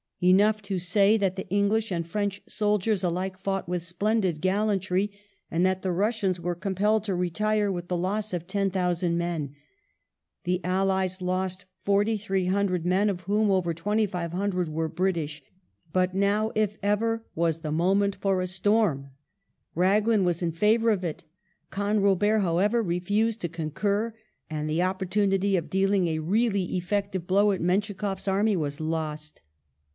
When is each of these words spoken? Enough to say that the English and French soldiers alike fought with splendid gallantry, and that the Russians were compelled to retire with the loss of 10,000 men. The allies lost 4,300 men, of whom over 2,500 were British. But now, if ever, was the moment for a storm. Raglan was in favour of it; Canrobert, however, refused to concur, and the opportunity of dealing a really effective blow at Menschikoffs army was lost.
Enough 0.23 0.61
to 0.63 0.77
say 0.79 1.15
that 1.17 1.35
the 1.35 1.47
English 1.49 1.91
and 1.91 2.05
French 2.07 2.43
soldiers 2.47 3.03
alike 3.03 3.37
fought 3.39 3.67
with 3.69 3.81
splendid 3.83 4.39
gallantry, 4.41 5.11
and 5.49 5.63
that 5.65 5.81
the 5.81 5.91
Russians 5.91 6.39
were 6.39 6.53
compelled 6.55 7.03
to 7.03 7.15
retire 7.15 7.71
with 7.71 7.87
the 7.87 7.97
loss 7.97 8.31
of 8.33 8.45
10,000 8.45 9.17
men. 9.17 9.55
The 10.43 10.63
allies 10.63 11.21
lost 11.23 11.65
4,300 11.85 12.85
men, 12.85 13.09
of 13.09 13.21
whom 13.21 13.49
over 13.51 13.73
2,500 13.75 14.69
were 14.69 14.87
British. 14.87 15.43
But 15.91 16.13
now, 16.15 16.51
if 16.55 16.77
ever, 16.83 17.25
was 17.33 17.59
the 17.59 17.71
moment 17.71 18.15
for 18.15 18.41
a 18.41 18.47
storm. 18.47 19.11
Raglan 19.75 20.23
was 20.23 20.43
in 20.43 20.51
favour 20.51 20.91
of 20.91 21.03
it; 21.03 21.23
Canrobert, 21.71 22.41
however, 22.41 22.83
refused 22.83 23.41
to 23.41 23.49
concur, 23.49 24.15
and 24.51 24.69
the 24.69 24.83
opportunity 24.83 25.55
of 25.55 25.69
dealing 25.69 26.07
a 26.07 26.19
really 26.19 26.75
effective 26.75 27.25
blow 27.27 27.51
at 27.51 27.61
Menschikoffs 27.61 28.27
army 28.31 28.55
was 28.55 28.79
lost. 28.79 29.41